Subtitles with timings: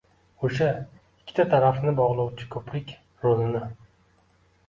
[0.47, 0.67] o‘sha–
[1.23, 2.93] ikki tarafni bog‘lovchi ko‘prik
[3.27, 3.61] rolini